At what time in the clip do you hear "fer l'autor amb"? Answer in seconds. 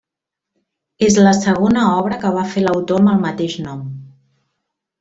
2.55-3.13